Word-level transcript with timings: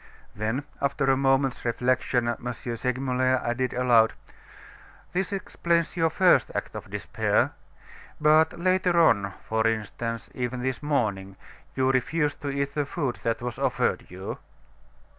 Then, 0.33 0.63
after 0.81 1.11
a 1.11 1.15
moment's 1.15 1.63
reflection, 1.63 2.27
M. 2.27 2.53
Segmuller 2.53 3.39
added 3.45 3.71
aloud: 3.71 4.13
"This 5.13 5.31
explains 5.31 5.95
your 5.95 6.09
first 6.09 6.49
act 6.55 6.73
of 6.73 6.89
despair; 6.89 7.51
but 8.19 8.57
later 8.57 8.99
on, 8.99 9.33
for 9.43 9.67
instance, 9.67 10.31
even 10.33 10.63
this 10.63 10.81
morning, 10.81 11.35
you 11.75 11.91
refused 11.91 12.41
to 12.41 12.49
eat 12.49 12.73
the 12.73 12.87
food 12.87 13.17
that 13.17 13.43
was 13.43 13.59
offered 13.59 14.07
you." 14.09 14.39